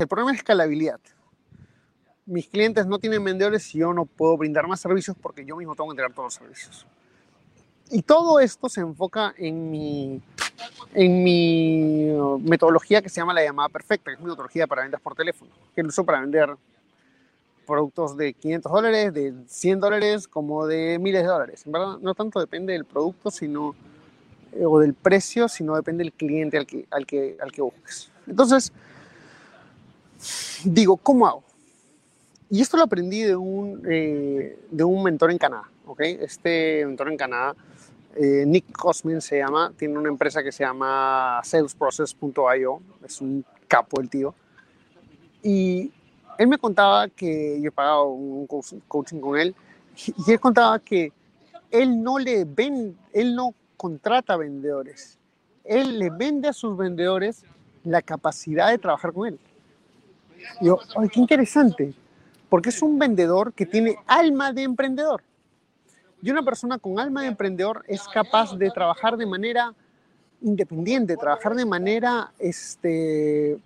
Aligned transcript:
El 0.00 0.08
problema 0.08 0.32
es 0.32 0.38
escalabilidad. 0.38 0.98
Mis 2.24 2.48
clientes 2.48 2.86
no 2.86 2.98
tienen 2.98 3.22
vendedores 3.22 3.74
y 3.74 3.80
yo 3.80 3.92
no 3.92 4.06
puedo 4.06 4.34
brindar 4.38 4.66
más 4.66 4.80
servicios 4.80 5.14
porque 5.20 5.44
yo 5.44 5.56
mismo 5.56 5.74
tengo 5.74 5.90
que 5.90 5.92
entregar 5.92 6.14
todos 6.14 6.24
los 6.24 6.34
servicios. 6.34 6.86
Y 7.90 8.00
todo 8.00 8.40
esto 8.40 8.70
se 8.70 8.80
enfoca 8.80 9.34
en 9.36 9.70
mi, 9.70 10.22
en 10.94 11.22
mi 11.22 12.14
metodología 12.40 13.02
que 13.02 13.10
se 13.10 13.20
llama 13.20 13.34
la 13.34 13.44
llamada 13.44 13.68
perfecta, 13.68 14.10
que 14.10 14.14
es 14.14 14.20
mi 14.20 14.24
metodología 14.24 14.66
para 14.66 14.82
ventas 14.82 15.02
por 15.02 15.14
teléfono, 15.14 15.50
que 15.74 15.82
lo 15.82 15.90
uso 15.90 16.02
para 16.02 16.22
vender 16.22 16.56
productos 17.66 18.16
de 18.16 18.32
500 18.32 18.72
dólares, 18.72 19.12
de 19.12 19.34
100 19.48 19.80
dólares, 19.80 20.28
como 20.28 20.66
de 20.66 20.98
miles 20.98 21.24
de 21.24 21.28
dólares. 21.28 21.66
En 21.66 21.72
verdad, 21.72 21.98
no 22.00 22.14
tanto 22.14 22.40
depende 22.40 22.72
del 22.72 22.86
producto 22.86 23.30
sino, 23.30 23.74
eh, 24.52 24.64
o 24.64 24.78
del 24.78 24.94
precio, 24.94 25.46
sino 25.46 25.76
depende 25.76 26.04
del 26.04 26.14
cliente 26.14 26.56
al 26.56 26.66
que, 26.66 26.86
al 26.90 27.04
que, 27.04 27.36
al 27.38 27.52
que 27.52 27.60
busques. 27.60 28.10
Entonces, 28.26 28.72
digo, 30.64 30.96
¿cómo 30.96 31.26
hago? 31.26 31.42
Y 32.48 32.60
esto 32.60 32.76
lo 32.76 32.82
aprendí 32.82 33.22
de 33.22 33.36
un, 33.36 33.82
eh, 33.88 34.58
de 34.70 34.84
un 34.84 35.02
mentor 35.02 35.30
en 35.30 35.38
Canadá, 35.38 35.70
¿ok? 35.86 36.00
Este 36.00 36.84
mentor 36.84 37.10
en 37.10 37.16
Canadá, 37.16 37.54
eh, 38.16 38.44
Nick 38.44 38.72
Cosmin 38.72 39.20
se 39.20 39.38
llama, 39.38 39.72
tiene 39.76 39.96
una 39.96 40.08
empresa 40.08 40.42
que 40.42 40.50
se 40.50 40.64
llama 40.64 41.40
salesprocess.io, 41.44 42.80
es 43.04 43.20
un 43.20 43.44
capo 43.68 44.00
el 44.00 44.10
tío. 44.10 44.34
Y 45.42 45.92
él 46.38 46.48
me 46.48 46.58
contaba 46.58 47.08
que 47.08 47.60
yo 47.60 47.68
he 47.68 47.72
pagado 47.72 48.08
un 48.08 48.48
coaching 48.88 49.20
con 49.20 49.38
él, 49.38 49.54
y 50.26 50.32
él 50.32 50.40
contaba 50.40 50.78
que 50.80 51.12
él 51.70 52.02
no 52.02 52.18
le 52.18 52.44
ven, 52.44 52.96
él 53.12 53.36
no 53.36 53.54
contrata 53.76 54.36
vendedores, 54.36 55.18
él 55.64 56.00
le 56.00 56.10
vende 56.10 56.48
a 56.48 56.52
sus 56.52 56.76
vendedores 56.76 57.44
la 57.84 58.02
capacidad 58.02 58.70
de 58.70 58.78
trabajar 58.78 59.12
con 59.12 59.28
él. 59.28 59.38
Yo, 60.60 60.78
ay, 60.96 61.08
qué 61.08 61.20
interesante, 61.20 61.94
porque 62.48 62.70
es 62.70 62.82
un 62.82 62.98
vendedor 62.98 63.52
que 63.52 63.66
tiene 63.66 63.96
alma 64.06 64.52
de 64.52 64.62
emprendedor. 64.62 65.22
Y 66.22 66.30
una 66.30 66.42
persona 66.42 66.78
con 66.78 66.98
alma 66.98 67.22
de 67.22 67.28
emprendedor 67.28 67.84
es 67.88 68.06
capaz 68.08 68.56
de 68.56 68.70
trabajar 68.70 69.16
de 69.16 69.26
manera 69.26 69.74
independiente, 70.42 71.16
trabajar 71.16 71.54
de 71.54 71.64
manera 71.64 72.32
este, 72.38 73.58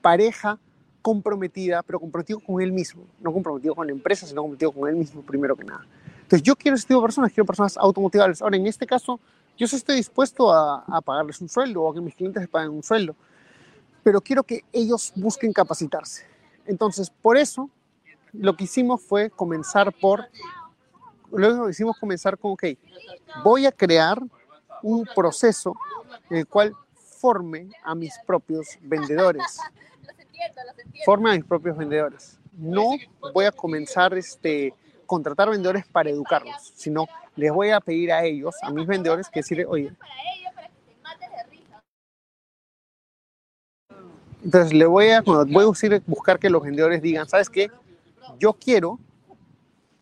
pareja, 0.00 0.58
comprometida, 1.02 1.82
pero 1.82 1.98
comprometido 1.98 2.40
con 2.40 2.62
él 2.62 2.72
mismo, 2.72 3.02
no 3.20 3.32
comprometido 3.32 3.74
con 3.74 3.86
la 3.86 3.92
empresa, 3.92 4.26
sino 4.26 4.42
comprometido 4.42 4.72
con 4.72 4.88
él 4.88 4.96
mismo 4.96 5.22
primero 5.22 5.56
que 5.56 5.64
nada. 5.64 5.84
Entonces 6.22 6.42
yo 6.42 6.54
quiero 6.56 6.76
ese 6.76 6.86
tipo 6.86 7.00
de 7.00 7.06
personas, 7.06 7.32
quiero 7.32 7.44
personas 7.44 7.76
automotivables. 7.76 8.40
Ahora, 8.40 8.56
en 8.56 8.66
este 8.66 8.86
caso, 8.86 9.20
yo 9.58 9.66
sí 9.66 9.76
estoy 9.76 9.96
dispuesto 9.96 10.50
a, 10.52 10.84
a 10.86 11.00
pagarles 11.00 11.40
un 11.40 11.48
sueldo 11.48 11.82
o 11.82 11.90
a 11.90 11.94
que 11.94 12.00
mis 12.00 12.14
clientes 12.14 12.46
paguen 12.48 12.70
un 12.70 12.82
sueldo 12.82 13.14
pero 14.02 14.20
quiero 14.20 14.42
que 14.42 14.64
ellos 14.72 15.12
busquen 15.16 15.52
capacitarse. 15.52 16.26
Entonces, 16.66 17.10
por 17.10 17.36
eso, 17.36 17.70
lo 18.32 18.56
que 18.56 18.64
hicimos 18.64 19.02
fue 19.02 19.30
comenzar 19.30 19.92
por, 19.92 20.28
luego 21.30 21.68
hicimos 21.68 21.98
comenzar 21.98 22.38
con, 22.38 22.52
ok, 22.52 22.64
voy 23.44 23.66
a 23.66 23.72
crear 23.72 24.20
un 24.82 25.08
proceso 25.14 25.74
en 26.30 26.38
el 26.38 26.46
cual 26.46 26.74
forme 26.94 27.68
a 27.84 27.94
mis 27.94 28.18
propios 28.26 28.78
vendedores. 28.80 29.58
Forme 31.04 31.30
a 31.30 31.34
mis 31.34 31.44
propios 31.44 31.76
vendedores. 31.76 32.38
No 32.52 32.90
voy 33.32 33.44
a 33.44 33.52
comenzar 33.52 34.14
este 34.14 34.74
contratar 35.06 35.50
vendedores 35.50 35.86
para 35.86 36.10
educarlos, 36.10 36.72
sino 36.74 37.06
les 37.36 37.52
voy 37.52 37.70
a 37.70 37.80
pedir 37.80 38.12
a 38.12 38.24
ellos, 38.24 38.54
a 38.62 38.70
mis 38.70 38.86
vendedores, 38.86 39.28
que 39.28 39.40
decirle, 39.40 39.66
oye, 39.66 39.92
Entonces 44.44 44.72
le 44.72 44.86
voy 44.86 45.08
a, 45.10 45.20
voy 45.20 45.64
a 45.64 46.00
buscar 46.06 46.38
que 46.38 46.50
los 46.50 46.62
vendedores 46.62 47.00
digan, 47.00 47.28
¿sabes 47.28 47.48
qué? 47.48 47.70
Yo 48.38 48.52
quiero 48.52 48.98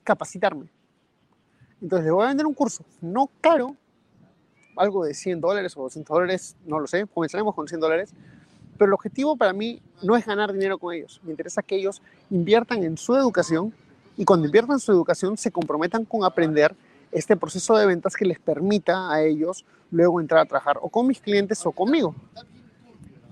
capacitarme. 0.02 0.66
Entonces 1.80 2.06
le 2.06 2.10
voy 2.10 2.24
a 2.24 2.28
vender 2.28 2.46
un 2.46 2.54
curso, 2.54 2.84
no 3.00 3.30
caro, 3.40 3.76
algo 4.76 5.04
de 5.04 5.14
100 5.14 5.40
dólares 5.40 5.76
o 5.76 5.82
200 5.82 6.14
dólares, 6.14 6.56
no 6.66 6.78
lo 6.78 6.86
sé, 6.86 7.06
comenzaremos 7.06 7.54
con 7.54 7.68
100 7.68 7.80
dólares, 7.80 8.14
pero 8.76 8.88
el 8.88 8.94
objetivo 8.94 9.36
para 9.36 9.52
mí 9.52 9.82
no 10.02 10.16
es 10.16 10.26
ganar 10.26 10.52
dinero 10.52 10.78
con 10.78 10.94
ellos, 10.94 11.20
me 11.22 11.30
interesa 11.30 11.62
que 11.62 11.76
ellos 11.76 12.02
inviertan 12.30 12.82
en 12.82 12.96
su 12.96 13.14
educación 13.14 13.74
y 14.16 14.24
cuando 14.24 14.46
inviertan 14.46 14.74
en 14.74 14.80
su 14.80 14.92
educación 14.92 15.36
se 15.36 15.50
comprometan 15.50 16.04
con 16.04 16.24
aprender 16.24 16.74
este 17.12 17.36
proceso 17.36 17.76
de 17.76 17.86
ventas 17.86 18.14
que 18.14 18.24
les 18.24 18.38
permita 18.38 19.10
a 19.10 19.22
ellos 19.22 19.64
luego 19.90 20.20
entrar 20.20 20.40
a 20.40 20.44
trabajar 20.46 20.78
o 20.80 20.88
con 20.88 21.06
mis 21.06 21.20
clientes 21.20 21.64
o 21.66 21.72
conmigo. 21.72 22.14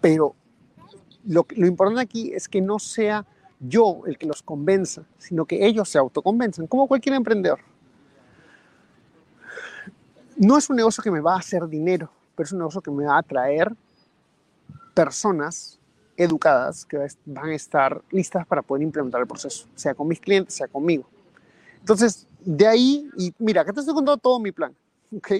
Pero 0.00 0.34
lo, 1.28 1.46
importante 1.66 2.00
aquí 2.00 2.32
es 2.32 2.48
que 2.48 2.60
no 2.60 2.78
sea 2.78 3.24
yo 3.60 4.02
el 4.06 4.16
que 4.16 4.26
los 4.26 4.42
convenza, 4.42 5.02
sino 5.18 5.44
que 5.44 5.66
ellos 5.66 5.88
se 5.88 5.98
autoconvenzan, 5.98 6.66
como 6.66 6.88
cualquier 6.88 7.14
emprendedor. 7.14 7.60
No 10.36 10.56
es 10.56 10.70
un 10.70 10.76
negocio 10.76 11.02
que 11.02 11.10
me 11.10 11.20
va 11.20 11.34
a 11.34 11.38
hacer 11.38 11.68
dinero, 11.68 12.10
pero 12.34 12.46
es 12.46 12.52
un 12.52 12.58
negocio 12.58 12.80
que 12.80 12.90
me 12.90 13.04
va 13.04 13.18
a 13.18 13.22
traer 13.22 13.74
personas 14.94 15.78
educadas 16.16 16.84
que 16.84 17.06
van 17.26 17.50
a 17.50 17.54
estar 17.54 18.02
listas 18.10 18.46
para 18.46 18.62
poder 18.62 18.82
implementar 18.82 19.20
el 19.20 19.26
proceso, 19.26 19.68
sea 19.74 19.94
con 19.94 20.08
mis 20.08 20.20
clientes, 20.20 20.54
sea 20.54 20.66
conmigo. 20.66 21.06
Entonces, 21.78 22.26
de 22.40 22.66
ahí, 22.66 23.08
y 23.16 23.34
mira, 23.38 23.62
acá 23.62 23.72
te 23.72 23.80
estoy 23.80 23.94
contando 23.94 24.18
todo 24.18 24.40
mi 24.40 24.50
plan, 24.50 24.74
¿ok? 25.16 25.32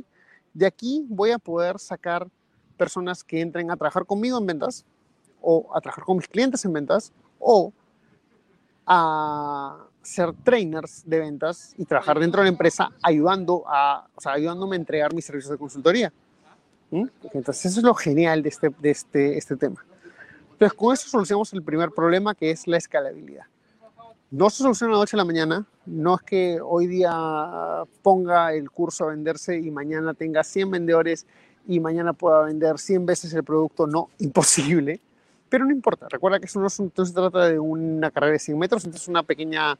De 0.53 0.66
aquí 0.66 1.06
voy 1.09 1.31
a 1.31 1.38
poder 1.38 1.78
sacar 1.78 2.28
personas 2.76 3.25
que 3.25 3.41
entren 3.41 3.70
a 3.70 3.76
trabajar 3.76 4.05
conmigo 4.05 4.38
en 4.38 4.47
ventas, 4.47 4.84
o 5.41 5.71
a 5.75 5.81
trabajar 5.81 6.04
con 6.04 6.16
mis 6.16 6.28
clientes 6.28 6.65
en 6.65 6.72
ventas 6.72 7.12
o 7.38 7.72
a 8.87 9.87
ser 10.03 10.32
trainers 10.43 11.03
de 11.04 11.19
ventas 11.19 11.75
y 11.76 11.84
trabajar 11.84 12.19
dentro 12.19 12.41
de 12.41 12.47
la 12.47 12.53
empresa 12.53 12.91
ayudando 13.03 13.65
a, 13.66 14.09
o 14.15 14.21
sea, 14.21 14.32
ayudándome 14.32 14.76
a 14.76 14.78
entregar 14.78 15.15
mis 15.15 15.26
servicios 15.26 15.50
de 15.50 15.59
consultoría. 15.59 16.12
¿Mm? 16.91 17.04
Entonces, 17.34 17.66
eso 17.66 17.81
es 17.81 17.84
lo 17.84 17.94
genial 17.94 18.43
de 18.43 18.49
este, 18.49 18.71
de 18.71 18.91
este, 18.91 19.37
este 19.37 19.56
tema. 19.56 19.84
Entonces, 20.53 20.76
con 20.76 20.94
eso 20.94 21.09
solucionamos 21.09 21.53
el 21.53 21.62
primer 21.62 21.91
problema 21.91 22.34
que 22.34 22.50
es 22.50 22.66
la 22.66 22.78
escalabilidad. 22.78 23.44
No 24.31 24.50
se 24.50 24.62
soluciona 24.62 24.94
la 24.94 24.99
noche 24.99 25.16
a 25.16 25.19
la 25.19 25.25
mañana, 25.25 25.66
no 25.87 26.16
es 26.16 26.22
que 26.22 26.59
hoy 26.62 26.87
día 26.87 27.84
ponga 28.03 28.53
el 28.53 28.70
curso 28.70 29.05
a 29.05 29.09
venderse 29.09 29.59
y 29.59 29.70
mañana 29.70 30.12
tenga 30.15 30.44
100 30.44 30.70
vendedores 30.70 31.26
y 31.66 31.81
mañana 31.81 32.12
pueda 32.12 32.43
vender 32.43 32.78
100 32.78 33.06
veces 33.06 33.32
el 33.32 33.44
producto, 33.44 33.87
no, 33.87 34.10
imposible. 34.19 35.00
Pero 35.48 35.64
no 35.64 35.72
importa, 35.72 36.06
recuerda 36.09 36.38
que 36.38 36.47
eso 36.47 36.60
no, 36.60 36.69
se 36.69 36.88
trata 36.88 37.48
de 37.48 37.59
una 37.59 38.10
carrera 38.10 38.32
de 38.32 38.38
100 38.38 38.59
metros, 38.59 38.84
entonces 38.84 39.09
una 39.09 39.22
pequeña, 39.22 39.78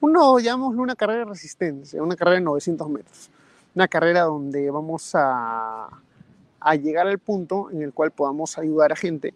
uno, 0.00 0.38
llamémoslo 0.40 0.82
una 0.82 0.96
carrera 0.96 1.20
de 1.20 1.24
resistencia, 1.26 2.02
una 2.02 2.16
carrera 2.16 2.36
de 2.36 2.44
900 2.44 2.88
metros. 2.88 3.30
Una 3.74 3.88
carrera 3.88 4.22
donde 4.22 4.70
vamos 4.70 5.14
a, 5.14 5.88
a 6.60 6.74
llegar 6.76 7.06
al 7.06 7.18
punto 7.18 7.70
en 7.70 7.82
el 7.82 7.92
cual 7.92 8.10
podamos 8.10 8.56
ayudar 8.58 8.92
a 8.92 8.96
gente 8.96 9.34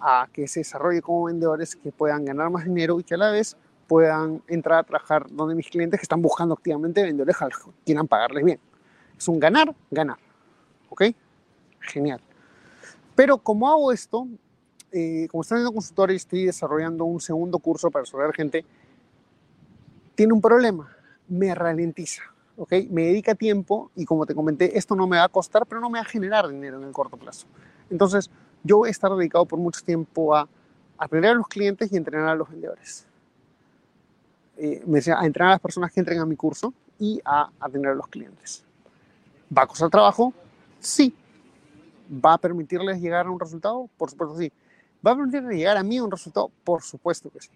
a 0.00 0.28
que 0.32 0.46
se 0.46 0.60
desarrolle 0.60 1.02
como 1.02 1.24
vendedores, 1.24 1.74
que 1.76 1.90
puedan 1.90 2.24
ganar 2.24 2.50
más 2.50 2.64
dinero 2.64 3.00
y 3.00 3.04
que 3.04 3.14
a 3.14 3.18
la 3.18 3.30
vez 3.30 3.56
puedan 3.86 4.42
entrar 4.46 4.80
a 4.80 4.82
trabajar 4.84 5.26
donde 5.30 5.54
mis 5.54 5.68
clientes 5.68 5.98
que 5.98 6.04
están 6.04 6.22
buscando 6.22 6.54
activamente 6.54 7.02
vendedores 7.02 7.36
quieran 7.84 8.06
pagarles 8.06 8.44
bien. 8.44 8.60
Es 9.16 9.26
un 9.26 9.40
ganar, 9.40 9.74
ganar. 9.90 10.18
¿Ok? 10.90 11.04
Genial. 11.80 12.20
Pero 13.16 13.38
como 13.38 13.68
hago 13.68 13.90
esto, 13.90 14.28
eh, 14.92 15.28
como 15.30 15.42
estoy 15.42 15.60
en 15.60 15.72
consultor 15.72 16.10
y 16.10 16.16
estoy 16.16 16.46
desarrollando 16.46 17.04
un 17.04 17.20
segundo 17.20 17.58
curso 17.58 17.90
para 17.90 18.04
resolver 18.04 18.32
gente, 18.32 18.64
tiene 20.14 20.32
un 20.32 20.40
problema, 20.40 20.96
me 21.28 21.54
ralentiza, 21.54 22.22
¿ok? 22.56 22.72
Me 22.90 23.04
dedica 23.04 23.34
tiempo 23.34 23.90
y 23.94 24.04
como 24.04 24.26
te 24.26 24.34
comenté, 24.34 24.76
esto 24.78 24.96
no 24.96 25.06
me 25.06 25.18
va 25.18 25.24
a 25.24 25.28
costar, 25.28 25.66
pero 25.66 25.80
no 25.80 25.90
me 25.90 25.98
va 25.98 26.02
a 26.02 26.08
generar 26.08 26.48
dinero 26.48 26.78
en 26.78 26.84
el 26.84 26.92
corto 26.92 27.16
plazo. 27.16 27.46
Entonces, 27.90 28.30
yo 28.64 28.78
voy 28.78 28.88
a 28.88 28.90
estar 28.90 29.14
dedicado 29.14 29.44
por 29.46 29.58
mucho 29.58 29.82
tiempo 29.82 30.34
a 30.34 30.48
aprender 30.96 31.32
a 31.32 31.34
los 31.34 31.46
clientes 31.46 31.92
y 31.92 31.96
entrenar 31.96 32.30
a 32.30 32.34
los 32.34 32.48
vendedores. 32.48 33.06
Eh, 34.56 34.82
me 34.86 34.96
decía, 34.96 35.20
a 35.20 35.26
entrenar 35.26 35.50
a 35.50 35.54
las 35.54 35.60
personas 35.60 35.92
que 35.92 36.00
entren 36.00 36.18
a 36.18 36.26
mi 36.26 36.34
curso 36.34 36.72
y 36.98 37.20
a 37.24 37.50
atender 37.60 37.92
a 37.92 37.94
los 37.94 38.08
clientes. 38.08 38.64
¿Va 39.56 39.62
a 39.62 39.66
costar 39.66 39.88
trabajo? 39.88 40.32
Sí. 40.80 41.14
¿Va 42.10 42.32
a 42.32 42.38
permitirles 42.38 43.00
llegar 43.00 43.26
a 43.26 43.30
un 43.30 43.38
resultado? 43.38 43.88
Por 43.96 44.10
supuesto, 44.10 44.36
sí 44.36 44.50
¿Va 45.06 45.12
a 45.12 45.16
permitir 45.16 45.42
llegar 45.42 45.76
a 45.76 45.82
mí 45.82 46.00
un 46.00 46.10
resultado? 46.10 46.50
Por 46.64 46.82
supuesto 46.82 47.30
que 47.30 47.40
sí. 47.40 47.50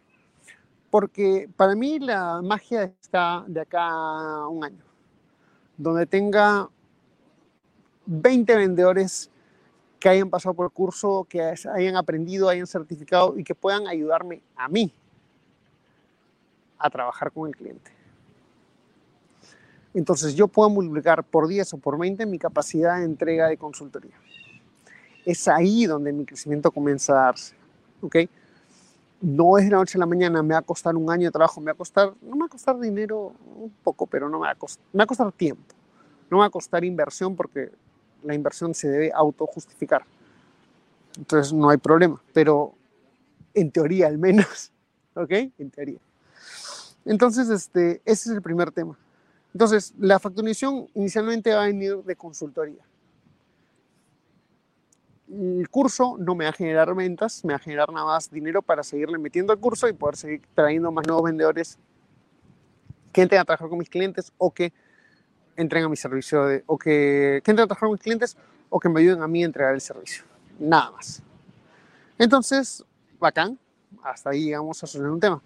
Porque 0.91 1.49
para 1.57 1.75
mí 1.75 1.99
la 1.99 2.41
magia 2.43 2.85
está 2.85 3.45
de 3.47 3.61
acá 3.61 3.89
a 3.89 4.49
un 4.49 4.65
año, 4.65 4.85
donde 5.77 6.07
tenga 6.07 6.69
20 8.07 8.57
vendedores 8.57 9.31
que 9.99 10.09
hayan 10.09 10.29
pasado 10.29 10.55
por 10.55 10.67
el 10.67 10.73
curso, 10.73 11.27
que 11.29 11.41
hayan 11.41 11.97
aprendido, 11.97 12.49
hayan 12.49 12.67
certificado 12.67 13.39
y 13.39 13.45
que 13.45 13.55
puedan 13.55 13.87
ayudarme 13.87 14.43
a 14.57 14.69
mí 14.69 14.93
a 16.79 16.91
trabajar 16.91 17.31
con 17.31 17.49
el 17.49 17.57
cliente. 17.57 17.93
Entonces 19.95 20.35
yo 20.35 20.49
puedo 20.49 20.71
multiplicar 20.71 21.23
por 21.23 21.47
10 21.47 21.75
o 21.75 21.79
por 21.79 21.99
20 21.99 22.27
mi 22.27 22.39
capacidad 22.39 22.99
de 22.99 23.05
entrega 23.05 23.49
de 23.49 23.57
consultoría. 23.57 24.17
Es 25.25 25.49
ahí 25.49 25.87
donde 25.87 26.13
mi 26.13 26.25
crecimiento 26.25 26.71
comienza 26.71 27.13
a 27.13 27.25
darse. 27.27 27.55
¿ok? 28.03 28.17
No 29.21 29.57
es 29.57 29.65
de 29.65 29.71
la 29.71 29.79
noche 29.79 29.97
a 29.97 30.01
la 30.01 30.07
mañana, 30.07 30.43
me 30.43 30.55
va 30.55 30.59
a 30.61 30.63
costar 30.63 30.97
un 30.97 31.09
año 31.11 31.29
de 31.29 31.31
trabajo, 31.31 31.61
me 31.61 31.73
va 31.73 31.79
a 31.79 32.07
no 32.23 32.35
me 32.35 32.41
va 32.41 32.47
a 32.47 32.49
costar 32.49 32.79
dinero 32.79 33.33
un 33.57 33.73
poco, 33.83 34.07
pero 34.07 34.29
no 34.29 34.41
me 34.41 34.47
va 34.47 34.53
a 34.53 34.55
costar, 34.57 34.85
me 34.93 35.05
va 35.05 35.29
a 35.29 35.31
tiempo. 35.31 35.75
No 36.29 36.39
me 36.39 36.41
va 36.41 36.47
a 36.47 36.51
costar 36.51 36.85
inversión 36.85 37.37
porque 37.37 37.71
la 38.25 38.35
inversión 38.35 38.75
se 38.75 38.89
debe 38.89 39.13
autojustificar. 39.15 40.05
Entonces 41.17 41.53
no 41.53 41.71
hay 41.71 41.77
problema, 41.79 42.21
pero 42.33 42.75
en 43.55 43.71
teoría 43.71 44.09
al 44.09 44.19
menos, 44.19 44.73
¿ok? 45.15 45.31
En 45.59 45.71
teoría. 45.71 45.99
Entonces, 47.05 47.49
este, 47.49 48.01
ese 48.05 48.31
es 48.31 48.37
el 48.37 48.43
primer 48.43 48.71
tema. 48.71 48.97
Entonces, 49.53 49.93
la 49.99 50.19
facturación 50.19 50.89
inicialmente 50.95 51.53
va 51.53 51.65
a 51.65 51.67
venir 51.67 51.97
de 52.05 52.17
consultoría. 52.17 52.83
El 55.33 55.69
curso 55.71 56.17
no 56.19 56.35
me 56.35 56.45
va 56.45 56.51
a 56.51 56.53
generar 56.53 56.95
ventas, 56.95 57.43
me 57.45 57.55
va 57.55 57.57
a 57.57 57.61
generar 57.61 57.91
nada 57.91 58.05
más 58.05 58.31
dinero 58.31 58.61
para 58.61 58.83
seguirle 58.83 59.19
metiendo 59.19 59.53
al 59.53 59.59
curso 59.59 59.89
y 59.89 59.95
poder 59.95 60.17
seguir 60.17 60.43
trayendo 60.55 60.93
más 60.93 61.07
nuevos 61.07 61.25
vendedores 61.25 61.79
que 63.13 63.23
entren 63.23 63.41
a 63.41 63.45
trabajar 63.45 63.69
con 63.69 63.79
mis 63.79 63.89
clientes 63.89 64.33
o 64.37 64.51
que 64.51 64.73
entren 65.57 65.85
a 65.85 65.89
mi 65.89 65.97
servicio, 65.97 66.45
de, 66.45 66.65
o 66.67 66.77
que, 66.79 67.41
que 67.45 67.51
entren 67.51 67.65
a 67.65 67.67
trabajar 67.67 67.89
con 67.89 67.93
mis 67.93 68.03
clientes 68.03 68.37
o 68.69 68.79
que 68.79 68.89
me 68.89 69.01
ayuden 69.01 69.23
a 69.23 69.29
mí 69.29 69.43
a 69.43 69.47
entregar 69.47 69.75
el 69.75 69.81
servicio. 69.81 70.25
Nada 70.59 70.91
más. 70.91 71.23
Entonces, 72.19 72.85
bacán, 73.19 73.59
hasta 74.03 74.31
ahí 74.31 74.45
llegamos 74.45 74.83
a 74.83 74.87
solucionar 74.87 75.13
un 75.13 75.21
tema. 75.21 75.43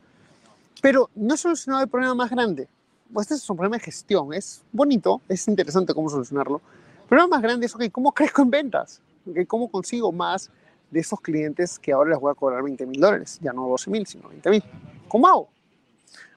Pero 0.83 1.11
no 1.15 1.35
he 1.35 1.37
solucionado 1.37 1.85
el 1.85 1.89
problema 1.89 2.15
más 2.15 2.31
grande. 2.31 2.69
Pues 3.13 3.27
este 3.27 3.35
es 3.37 3.51
un 3.51 3.57
problema 3.57 3.77
de 3.77 3.85
gestión, 3.85 4.35
es 4.35 4.63
bonito, 4.73 5.21
es 5.29 5.47
interesante 5.47 5.95
cómo 5.95 6.09
solucionarlo. 6.09 6.61
El 7.03 7.09
problema 7.09 7.37
más 7.37 7.43
grande 7.43 7.67
es, 7.67 7.75
ok, 7.75 7.85
¿cómo 7.93 8.13
crezco 8.13 8.43
en 8.43 8.51
ventas? 8.51 9.01
¿Cómo 9.47 9.71
consigo 9.71 10.13
más 10.13 10.51
de 10.91 11.01
esos 11.01 11.21
clientes 11.21 11.79
que 11.79 11.93
ahora 11.93 12.11
les 12.11 12.21
voy 12.21 12.31
a 12.31 12.35
cobrar 12.35 12.63
20 12.63 12.87
mil 12.87 13.01
dólares? 13.01 13.39
Ya 13.43 13.53
no 13.53 13.69
12 13.69 13.91
mil, 13.91 14.07
sino 14.07 14.29
20 14.29 14.51
mil. 14.51 14.65
¿Cómo 15.09 15.27
hago? 15.27 15.49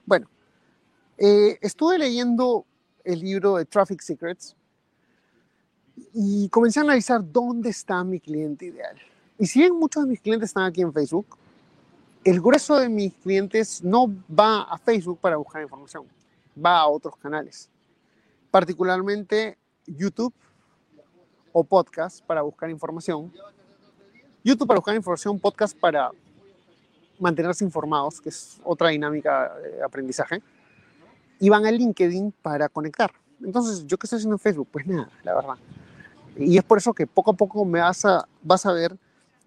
Bueno, 0.04 0.28
eh, 1.18 1.58
estuve 1.60 1.98
leyendo 1.98 2.64
el 3.04 3.20
libro 3.20 3.56
de 3.56 3.64
Traffic 3.64 4.00
Secrets 4.00 4.56
y 6.14 6.48
comencé 6.48 6.80
a 6.80 6.82
analizar 6.82 7.20
dónde 7.30 7.70
está 7.70 8.02
mi 8.04 8.20
cliente 8.20 8.66
ideal. 8.66 8.96
Y 9.38 9.46
si 9.46 9.60
bien 9.60 9.74
muchos 9.74 10.04
de 10.04 10.10
mis 10.10 10.20
clientes 10.20 10.50
están 10.50 10.64
aquí 10.64 10.82
en 10.82 10.92
Facebook, 10.92 11.38
el 12.24 12.40
grueso 12.40 12.78
de 12.78 12.88
mis 12.88 13.14
clientes 13.14 13.82
no 13.82 14.06
va 14.28 14.62
a 14.62 14.76
Facebook 14.78 15.18
para 15.20 15.36
buscar 15.36 15.62
información, 15.62 16.04
va 16.62 16.80
a 16.80 16.88
otros 16.88 17.16
canales, 17.16 17.70
particularmente 18.50 19.56
YouTube 19.86 20.34
o 21.52 21.64
podcast 21.64 22.24
para 22.24 22.42
buscar 22.42 22.70
información. 22.70 23.32
YouTube 24.42 24.66
para 24.66 24.78
buscar 24.78 24.94
información, 24.94 25.38
podcast 25.38 25.76
para 25.76 26.10
mantenerse 27.18 27.64
informados, 27.64 28.20
que 28.20 28.30
es 28.30 28.60
otra 28.64 28.88
dinámica 28.88 29.54
de 29.56 29.82
aprendizaje 29.82 30.42
y 31.38 31.48
van 31.48 31.66
a 31.66 31.70
LinkedIn 31.70 32.32
para 32.42 32.68
conectar. 32.68 33.10
Entonces, 33.42 33.86
¿yo 33.86 33.96
qué 33.96 34.06
estoy 34.06 34.18
haciendo 34.18 34.34
en 34.34 34.38
Facebook? 34.38 34.68
Pues 34.70 34.86
nada, 34.86 35.10
la 35.22 35.34
verdad. 35.34 35.54
Y 36.36 36.56
es 36.56 36.64
por 36.64 36.78
eso 36.78 36.92
que 36.92 37.06
poco 37.06 37.30
a 37.30 37.34
poco 37.34 37.64
me 37.64 37.80
vas 37.80 38.04
a, 38.04 38.26
vas 38.42 38.64
a 38.66 38.72
ver 38.72 38.96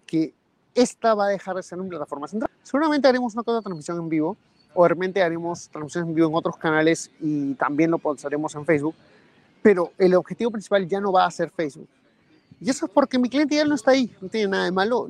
que 0.06 0.34
esta 0.74 1.14
va 1.14 1.26
a 1.26 1.28
dejar 1.28 1.56
de 1.56 1.62
ser 1.62 1.78
una 1.78 1.88
plataforma 1.88 2.28
central. 2.28 2.50
Seguramente 2.62 3.08
haremos 3.08 3.34
una 3.34 3.42
de 3.42 3.62
transmisión 3.62 3.98
en 3.98 4.08
vivo, 4.08 4.36
o 4.74 4.84
haremos 4.84 5.68
transmisiones 5.68 6.08
en 6.08 6.14
vivo 6.14 6.28
en 6.28 6.34
otros 6.34 6.56
canales 6.56 7.10
y 7.20 7.54
también 7.54 7.90
lo 7.90 8.00
haremos 8.24 8.54
en 8.54 8.64
Facebook, 8.64 8.94
pero 9.64 9.92
el 9.96 10.14
objetivo 10.14 10.50
principal 10.50 10.86
ya 10.86 11.00
no 11.00 11.10
va 11.10 11.24
a 11.24 11.30
ser 11.30 11.50
Facebook. 11.50 11.88
Y 12.60 12.68
eso 12.68 12.84
es 12.84 12.92
porque 12.92 13.18
mi 13.18 13.30
cliente 13.30 13.56
ya 13.56 13.64
no 13.64 13.74
está 13.74 13.92
ahí, 13.92 14.14
no 14.20 14.28
tiene 14.28 14.48
nada 14.48 14.66
de 14.66 14.72
malo 14.72 15.08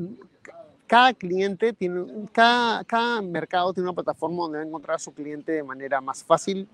cada 0.86 1.12
cliente 1.12 1.72
tiene, 1.72 2.04
cada, 2.30 2.84
cada 2.84 3.20
mercado 3.20 3.72
tiene 3.72 3.88
una 3.88 3.94
plataforma 3.94 4.42
donde 4.42 4.58
va 4.58 4.64
a 4.64 4.66
encontrar 4.66 4.94
a 4.94 4.98
su 4.98 5.12
cliente 5.12 5.50
de 5.50 5.62
manera 5.64 6.00
más 6.00 6.22
fácil 6.22 6.68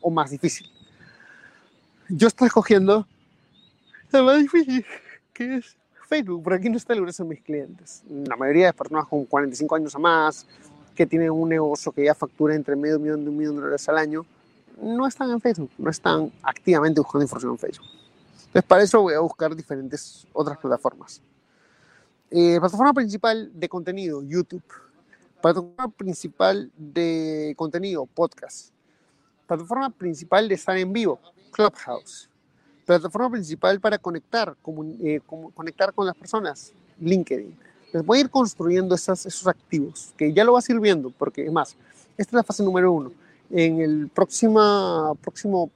o 0.00 0.10
más 0.10 0.30
difícil. 0.30 0.70
Yo 2.08 2.28
estoy 2.28 2.46
escogiendo 2.46 3.06
la 4.10 4.22
más 4.22 4.38
difícil, 4.38 4.86
que 5.34 5.56
es 5.56 5.76
Facebook, 6.08 6.42
porque 6.42 6.60
aquí 6.60 6.70
no 6.70 6.78
está 6.78 6.94
el 6.94 7.02
grueso 7.02 7.24
de 7.24 7.28
mis 7.28 7.42
clientes. 7.42 8.02
La 8.08 8.36
mayoría 8.36 8.68
de 8.68 8.72
personas 8.72 9.06
con 9.06 9.26
45 9.26 9.74
años 9.74 9.94
o 9.94 9.98
más, 9.98 10.46
que 10.94 11.04
tienen 11.04 11.30
un 11.30 11.50
negocio 11.50 11.92
que 11.92 12.04
ya 12.04 12.14
factura 12.14 12.54
entre 12.54 12.74
medio 12.74 12.98
millón 12.98 13.22
y 13.22 13.28
un 13.28 13.36
millón 13.36 13.56
de 13.56 13.60
dólares 13.60 13.88
al 13.88 13.98
año, 13.98 14.24
no 14.80 15.06
están 15.06 15.30
en 15.30 15.40
Facebook, 15.40 15.70
no 15.78 15.90
están 15.90 16.32
activamente 16.42 17.00
buscando 17.00 17.24
información 17.24 17.52
en 17.52 17.58
Facebook. 17.58 17.86
Entonces, 18.46 18.64
para 18.64 18.82
eso 18.82 19.02
voy 19.02 19.14
a 19.14 19.20
buscar 19.20 19.54
diferentes 19.54 20.26
otras 20.32 20.58
plataformas. 20.58 21.20
Eh, 22.30 22.58
plataforma 22.60 22.92
principal 22.92 23.50
de 23.54 23.68
contenido, 23.68 24.22
YouTube. 24.22 24.62
Plataforma 25.40 25.88
principal 25.88 26.70
de 26.76 27.54
contenido, 27.56 28.06
podcast. 28.06 28.70
Plataforma 29.46 29.90
principal 29.90 30.48
de 30.48 30.54
estar 30.54 30.76
en 30.76 30.92
vivo, 30.92 31.20
Clubhouse. 31.52 32.28
Plataforma 32.84 33.30
principal 33.30 33.80
para 33.80 33.98
conectar, 33.98 34.56
eh, 35.00 35.20
conectar 35.54 35.92
con 35.92 36.06
las 36.06 36.16
personas, 36.16 36.72
LinkedIn. 37.00 37.56
Les 37.92 38.04
voy 38.04 38.18
a 38.18 38.20
ir 38.22 38.30
construyendo 38.30 38.94
esos 38.94 39.46
activos, 39.46 40.12
que 40.16 40.32
ya 40.32 40.44
lo 40.44 40.52
vas 40.52 40.68
a 40.68 40.72
ir 40.72 40.80
viendo, 40.80 41.10
porque 41.10 41.44
es 41.46 41.52
más, 41.52 41.76
esta 42.16 42.30
es 42.30 42.32
la 42.32 42.42
fase 42.42 42.62
número 42.62 42.92
uno. 42.92 43.12
En 43.50 43.80
el 43.80 44.08
próximo, 44.08 45.16
próximo, 45.22 45.70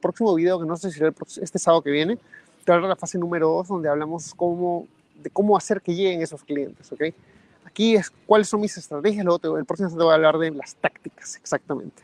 próximo 0.00 0.34
video, 0.34 0.60
que 0.60 0.66
no 0.66 0.76
sé 0.76 0.90
si 0.90 0.98
será 0.98 1.12
este 1.40 1.58
sábado 1.58 1.82
que 1.82 1.90
viene, 1.90 2.18
te 2.64 2.72
hablar 2.72 2.82
de 2.82 2.88
la 2.90 2.96
fase 2.96 3.18
número 3.18 3.48
dos, 3.48 3.68
donde 3.68 3.88
hablamos 3.88 4.34
cómo 4.34 4.86
de 5.22 5.30
cómo 5.30 5.56
hacer 5.56 5.80
que 5.80 5.94
lleguen 5.94 6.22
esos 6.22 6.42
clientes, 6.44 6.90
¿ok? 6.92 7.02
Aquí 7.64 7.94
es 7.94 8.10
cuáles 8.26 8.48
son 8.48 8.60
mis 8.60 8.76
estrategias, 8.76 9.24
luego 9.24 9.56
el 9.56 9.64
próximo 9.64 9.90
te 9.90 9.96
voy 9.96 10.10
a 10.10 10.14
hablar 10.14 10.38
de 10.38 10.50
las 10.50 10.74
tácticas, 10.74 11.36
exactamente. 11.36 12.02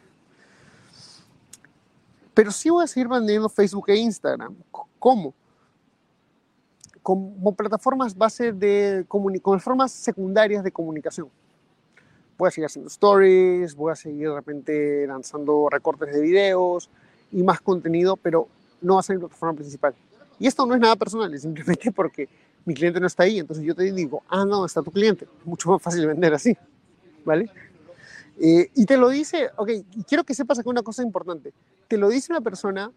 Pero 2.32 2.52
sí 2.52 2.70
voy 2.70 2.84
a 2.84 2.86
seguir 2.86 3.08
vendiendo 3.08 3.48
Facebook 3.48 3.90
e 3.90 3.96
Instagram. 3.96 4.54
¿Cómo? 4.98 5.34
Como 7.02 7.52
plataformas 7.52 8.16
base 8.16 8.52
de 8.52 9.04
como 9.08 9.28
formas 9.58 9.90
secundarias 9.90 10.62
de 10.62 10.70
comunicación. 10.70 11.28
Voy 12.38 12.48
a 12.48 12.50
seguir 12.52 12.66
haciendo 12.66 12.88
stories, 12.88 13.74
voy 13.74 13.92
a 13.92 13.96
seguir 13.96 14.28
de 14.28 14.34
repente 14.34 15.06
lanzando 15.08 15.68
recortes 15.68 16.14
de 16.14 16.20
videos 16.20 16.88
y 17.32 17.42
más 17.42 17.60
contenido, 17.60 18.16
pero 18.16 18.48
no 18.80 18.94
va 18.94 19.00
a 19.00 19.02
ser 19.02 19.16
mi 19.16 19.20
plataforma 19.20 19.56
principal. 19.56 19.92
Y 20.38 20.46
esto 20.46 20.64
no 20.64 20.74
es 20.74 20.80
nada 20.80 20.94
personal, 20.94 21.34
es 21.34 21.42
simplemente 21.42 21.90
porque 21.90 22.28
mi 22.64 22.74
cliente 22.74 23.00
no 23.00 23.08
está 23.08 23.24
ahí, 23.24 23.40
entonces 23.40 23.64
yo 23.64 23.74
te 23.74 23.92
digo, 23.92 24.22
ah, 24.28 24.44
no, 24.44 24.64
está 24.64 24.82
tu 24.82 24.92
cliente. 24.92 25.26
Mucho 25.44 25.70
más 25.70 25.82
fácil 25.82 26.06
vender 26.06 26.32
así, 26.32 26.56
¿vale? 27.24 27.50
Eh, 28.40 28.70
y 28.72 28.86
te 28.86 28.96
lo 28.96 29.08
dice, 29.08 29.50
ok, 29.56 29.70
quiero 30.06 30.22
que 30.22 30.32
sepas 30.32 30.60
aquí 30.60 30.68
una 30.68 30.82
cosa 30.82 31.02
importante. 31.02 31.52
Te 31.88 31.96
lo 31.96 32.08
dice 32.08 32.32
una 32.32 32.40
persona 32.40 32.92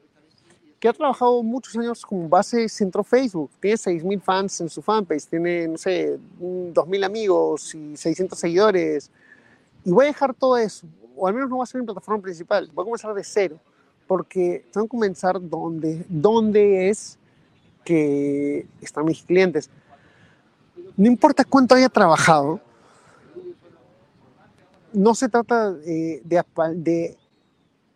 que 0.79 0.88
ha 0.88 0.93
trabajado 0.93 1.41
muchos 1.41 1.75
años 1.77 2.05
como 2.05 2.27
base 2.29 2.69
centro 2.69 3.03
Facebook. 3.03 3.50
Tiene 3.60 3.77
6.000 3.77 4.21
fans 4.21 4.62
en 4.62 4.69
su 4.69 4.81
fanpage, 4.81 5.25
tiene, 5.25 5.67
no 5.67 5.77
sé, 5.77 6.17
2.000 6.39 7.05
amigos 7.05 7.74
y 7.74 7.98
600 7.98 8.38
seguidores. 8.38 9.10
Y 9.83 9.91
voy 9.91 10.05
a 10.05 10.07
dejar 10.09 10.33
todo 10.33 10.57
eso, 10.57 10.88
o 11.15 11.27
al 11.27 11.33
menos 11.33 11.50
no 11.50 11.57
va 11.57 11.63
a 11.63 11.67
ser 11.67 11.81
mi 11.81 11.85
plataforma 11.85 12.21
principal. 12.21 12.69
Voy 12.73 12.83
a 12.83 12.85
comenzar 12.85 13.13
de 13.13 13.23
cero, 13.23 13.59
porque 14.07 14.65
tengo 14.71 14.85
que 14.85 14.91
comenzar 14.91 15.39
donde, 15.41 16.05
donde 16.07 16.89
es 16.89 17.17
que 17.83 18.67
están 18.81 19.05
mis 19.05 19.23
clientes. 19.23 19.69
No 20.97 21.07
importa 21.07 21.43
cuánto 21.43 21.75
haya 21.75 21.89
trabajado, 21.89 22.59
no 24.93 25.15
se 25.15 25.29
trata 25.29 25.71
de, 25.71 27.17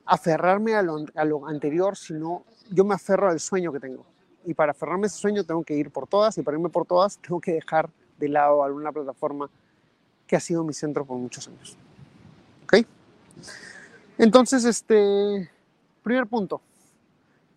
aferrarme 0.06 0.76
a 0.76 0.84
lo, 0.84 1.48
anterior, 1.48 1.98
sino 1.98 2.44
yo 2.72 2.86
me 2.86 2.96
aferro 2.96 3.30
al 3.30 3.40
sueño 3.40 3.72
que 3.72 3.80
tengo. 3.80 4.06
Y 4.46 4.54
para 4.54 4.72
aferrarme 4.72 5.06
a 5.06 5.08
ese 5.08 5.18
sueño 5.18 5.44
tengo 5.44 5.64
que 5.64 5.76
ir 5.76 5.90
por 5.92 6.08
todas 6.08 6.38
y 6.38 6.44
para 6.44 6.58
irme 6.58 6.70
por 6.70 6.86
todas 6.86 7.18
tengo 7.18 7.40
que 7.42 7.54
dejar 7.54 7.90
de 8.18 8.30
lado 8.30 8.64
alguna 8.64 8.92
plataforma 8.92 9.50
que 10.28 10.36
ha 10.36 10.40
sido 10.40 10.64
mi 10.64 10.74
centro 10.74 11.06
por 11.06 11.18
muchos 11.18 11.48
años. 11.48 11.78
¿Ok? 12.64 12.86
Entonces, 14.18 14.66
este, 14.66 15.50
primer 16.04 16.28
punto, 16.28 16.62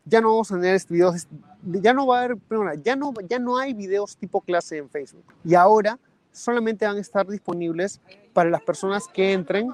ya 0.04 0.20
no 0.20 0.30
vamos 0.30 0.50
a 0.50 0.54
tener 0.54 0.75
este 0.75 0.94
videos, 0.94 1.28
ya 1.62 1.92
no 1.92 2.06
va 2.06 2.20
a 2.20 2.25
haber, 2.25 2.38
ya 2.82 2.96
no, 2.96 3.12
ya 3.28 3.38
no 3.38 3.58
hay 3.58 3.75
videos 3.75 4.16
tipo 4.16 4.40
clase 4.40 4.78
en 4.78 4.88
Facebook. 4.88 5.25
Y 5.44 5.54
ahora 5.54 5.98
solamente 6.32 6.87
van 6.87 6.96
a 6.96 7.00
estar 7.00 7.26
disponibles 7.26 8.00
para 8.32 8.50
las 8.50 8.62
personas 8.62 9.06
que 9.08 9.32
entren 9.32 9.70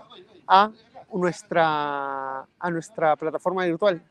a 0.46 0.72
nuestra, 1.12 2.40
a 2.40 2.70
nuestra 2.70 3.16
plataforma 3.16 3.64
virtual. 3.64 4.02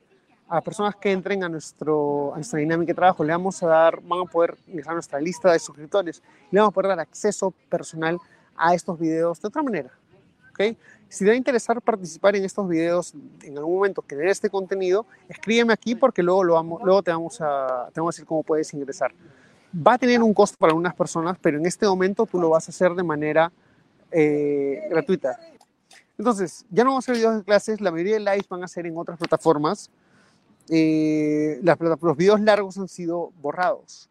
A 0.47 0.61
personas 0.61 0.95
que 0.95 1.11
entren 1.11 1.43
a, 1.43 1.49
nuestro, 1.49 2.33
a 2.33 2.35
nuestra 2.35 2.59
dinámica 2.59 2.91
de 2.91 2.95
trabajo, 2.95 3.23
le 3.23 3.31
vamos 3.31 3.63
a 3.63 3.67
dar, 3.67 4.01
van 4.01 4.21
a 4.21 4.25
poder 4.25 4.55
ingresar 4.67 4.91
a 4.91 4.95
nuestra 4.95 5.19
lista 5.19 5.51
de 5.51 5.57
suscriptores, 5.57 6.21
le 6.51 6.59
vamos 6.59 6.71
a 6.71 6.75
poder 6.75 6.89
dar 6.89 6.99
acceso 6.99 7.51
personal 7.69 8.19
a 8.55 8.73
estos 8.73 8.99
videos 8.99 9.41
de 9.41 9.47
otra 9.47 9.63
manera. 9.63 9.91
¿okay? 10.51 10.77
Si 11.09 11.23
te 11.23 11.29
va 11.29 11.33
a 11.33 11.37
interesar 11.37 11.81
participar 11.81 12.35
en 12.35 12.43
estos 12.43 12.67
videos 12.67 13.13
en 13.43 13.57
algún 13.57 13.75
momento, 13.75 14.01
querer 14.01 14.27
este 14.27 14.49
contenido, 14.49 15.05
escríbeme 15.29 15.73
aquí 15.73 15.95
porque 15.95 16.23
luego, 16.23 16.43
lo 16.43 16.53
vamos, 16.53 16.81
luego 16.83 17.03
te, 17.03 17.11
vamos 17.11 17.39
a, 17.41 17.89
te 17.93 17.99
vamos 17.99 18.15
a 18.15 18.17
decir 18.17 18.25
cómo 18.25 18.43
puedes 18.43 18.73
ingresar. 18.73 19.13
Va 19.75 19.93
a 19.93 19.97
tener 19.97 20.21
un 20.21 20.33
costo 20.33 20.57
para 20.57 20.71
algunas 20.71 20.95
personas, 20.95 21.37
pero 21.41 21.57
en 21.57 21.65
este 21.65 21.85
momento 21.85 22.25
tú 22.25 22.39
lo 22.39 22.49
vas 22.49 22.67
a 22.67 22.71
hacer 22.71 22.93
de 22.93 23.03
manera 23.03 23.51
eh, 24.11 24.87
gratuita. 24.89 25.39
Entonces, 26.17 26.65
ya 26.69 26.83
no 26.83 26.91
vamos 26.91 27.07
a 27.07 27.11
hacer 27.11 27.15
videos 27.15 27.37
de 27.37 27.43
clases, 27.43 27.81
la 27.81 27.91
mayoría 27.91 28.13
de 28.13 28.19
lives 28.19 28.47
van 28.47 28.63
a 28.63 28.67
ser 28.67 28.85
en 28.85 28.97
otras 28.97 29.17
plataformas. 29.17 29.89
Eh, 30.69 31.59
las, 31.63 31.79
los 31.79 32.17
videos 32.17 32.39
largos 32.41 32.77
han 32.77 32.87
sido 32.87 33.31
borrados. 33.41 34.09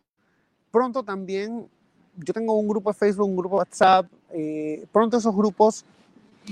Pronto 0.71 1.03
también, 1.03 1.69
yo 2.17 2.33
tengo 2.33 2.55
un 2.55 2.69
grupo 2.69 2.91
de 2.91 2.99
Facebook, 2.99 3.29
un 3.29 3.37
grupo 3.37 3.57
de 3.57 3.59
WhatsApp, 3.61 4.07
eh, 4.31 4.87
pronto 4.93 5.17
esos 5.17 5.35
grupos 5.35 5.85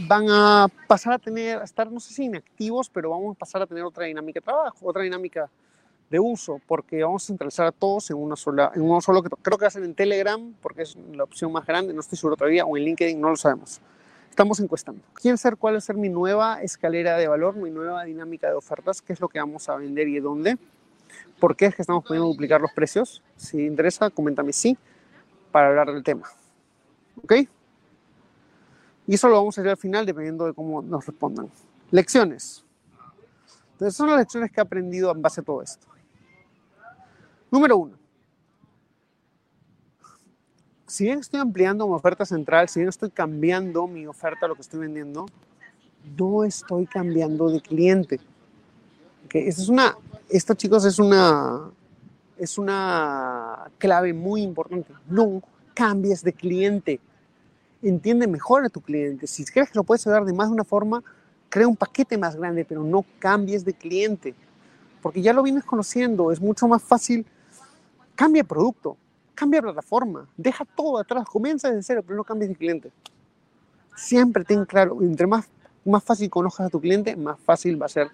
van 0.07 0.27
a 0.31 0.69
pasar 0.87 1.15
a 1.15 1.19
tener, 1.19 1.59
a 1.59 1.65
estar, 1.65 1.91
no 1.91 2.01
sé 2.01 2.15
si 2.15 2.25
inactivos, 2.25 2.89
pero 2.89 3.11
vamos 3.11 3.37
a 3.37 3.39
pasar 3.39 3.63
a 3.63 3.67
tener 3.67 3.83
otra 3.85 4.07
dinámica 4.07 4.41
de 4.41 4.45
trabajo, 4.45 4.87
otra 4.87 5.03
dinámica 5.03 5.51
de 6.09 6.19
uso, 6.19 6.61
porque 6.67 7.03
vamos 7.03 7.25
a 7.25 7.27
centralizar 7.27 7.67
a 7.67 7.73
todos 7.73 8.11
en 8.11 8.17
una 8.17 8.37
sola, 8.37 8.73
en 8.75 8.83
uno 8.83 9.01
solo, 9.01 9.23
creo 9.23 9.59
que 9.59 9.65
va 9.65 9.69
a 9.69 9.71
ser 9.71 9.85
en 9.85 9.95
Telegram, 9.95 10.55
porque 10.61 10.83
es 10.83 10.97
la 11.13 11.25
opción 11.25 11.53
más 11.53 11.67
grande, 11.67 11.93
no 11.93 12.01
estoy 12.01 12.19
seguro 12.19 12.37
todavía, 12.37 12.65
o 12.65 12.77
en 12.77 12.85
LinkedIn, 12.85 13.21
no 13.21 13.31
lo 13.31 13.37
sabemos. 13.37 13.81
Estamos 14.29 14.61
encuestando. 14.61 15.03
¿Quién 15.15 15.37
ser 15.39 15.57
cuál 15.57 15.75
va 15.75 15.79
a 15.79 15.81
ser 15.81 15.97
mi 15.97 16.09
nueva 16.09 16.63
escalera 16.63 17.17
de 17.17 17.27
valor, 17.29 17.57
mi 17.57 17.71
nueva 17.71 18.05
dinámica 18.05 18.47
de 18.47 18.55
ofertas? 18.55 19.03
¿Qué 19.03 19.13
es 19.13 19.21
lo 19.21 19.29
que 19.29 19.41
vamos 19.41 19.69
a 19.69 19.77
vender 19.77 20.09
y 20.09 20.21
dónde? 20.21 20.57
¿Por 21.41 21.57
qué 21.57 21.67
es 21.67 21.75
que 21.75 21.83
estamos 21.83 22.05
pudiendo 22.05 22.29
duplicar 22.29 22.61
los 22.61 22.73
precios? 22.73 23.23
Si 23.37 23.67
interesa, 23.67 24.09
coméntame 24.09 24.53
sí 24.53 24.79
para 25.51 25.69
hablar 25.69 25.93
del 25.93 26.03
tema. 26.03 26.29
¿Ok? 27.23 27.35
Y 29.07 29.15
eso 29.15 29.29
lo 29.29 29.37
vamos 29.37 29.57
a 29.57 29.61
hacer 29.61 29.71
al 29.71 29.77
final 29.77 30.07
dependiendo 30.07 30.47
de 30.47 30.55
cómo 30.55 30.81
nos 30.83 31.05
respondan. 31.07 31.51
Lecciones. 31.91 32.65
Entonces 33.73 33.97
son 33.97 34.09
las 34.09 34.19
lecciones 34.19 34.53
que 34.53 34.61
he 34.61 34.63
aprendido 34.63 35.11
en 35.11 35.23
base 35.23 35.41
a 35.41 35.45
todo 35.45 35.63
esto. 35.63 35.87
Número 37.51 37.77
uno. 37.77 37.97
Si 40.87 41.05
bien 41.05 41.21
estoy 41.21 41.41
ampliando 41.41 41.87
mi 41.87 41.95
oferta 41.95 42.25
central, 42.25 42.69
si 42.69 42.81
bien 42.81 42.89
estoy 42.89 43.11
cambiando 43.11 43.87
mi 43.87 44.07
oferta, 44.07 44.47
lo 44.47 44.55
que 44.55 44.63
estoy 44.63 44.81
vendiendo, 44.81 45.27
no 46.17 46.45
estoy 46.45 46.87
cambiando 46.87 47.49
de 47.49 47.61
cliente. 47.61 48.21
Okay, 49.27 49.47
es 49.47 49.69
una, 49.69 49.97
esto 50.29 50.55
chicos 50.55 50.85
es 50.85 50.99
una, 50.99 51.71
es 52.41 52.59
una 52.59 53.71
clave 53.79 54.13
muy 54.13 54.43
importante. 54.43 54.93
No 55.09 55.43
cambies 55.75 56.23
de 56.23 56.33
cliente. 56.33 57.01
Entiende 57.83 58.27
mejor 58.27 58.65
a 58.65 58.69
tu 58.69 58.81
cliente. 58.81 59.27
Si 59.27 59.45
crees 59.45 59.71
que 59.71 59.79
lo 59.79 59.85
puedes 59.85 60.07
ayudar 60.07 60.25
de 60.25 60.33
más 60.33 60.49
de 60.49 60.55
una 60.55 60.65
forma, 60.65 61.03
crea 61.49 61.69
un 61.69 61.77
paquete 61.77 62.19
más 62.19 62.37
grande, 62.37 62.65
pero 62.65 62.83
no 62.83 63.05
cambies 63.19 63.65
de 63.65 63.75
cliente. 63.75 64.35
Porque 65.01 65.23
ya 65.23 65.33
lo 65.33 65.43
vienes 65.43 65.65
conociendo, 65.65 66.33
es 66.33 66.41
mucho 66.41 66.67
más 66.67 66.83
fácil 66.83 67.25
Cambia 68.21 68.45
producto, 68.45 68.99
cambia 69.35 69.63
plataforma, 69.63 70.29
deja 70.37 70.67
todo 70.67 70.99
atrás, 70.99 71.25
comienza 71.25 71.69
desde 71.69 71.83
cero, 71.83 72.03
pero 72.07 72.19
no 72.19 72.23
cambies 72.23 72.51
de 72.51 72.55
cliente. 72.55 72.93
Siempre 73.97 74.45
ten 74.45 74.67
claro, 74.67 74.99
entre 75.01 75.27
más, 75.27 75.47
más 75.87 76.05
fácil 76.05 76.29
conozcas 76.29 76.67
a 76.67 76.69
tu 76.69 76.83
cliente, 76.83 77.17
más 77.17 77.41
fácil 77.41 77.81
va 77.81 77.87
a 77.87 77.89
ser 77.89 78.09